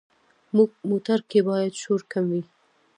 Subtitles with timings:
[0.89, 2.43] موټر کې باید شور کم وي.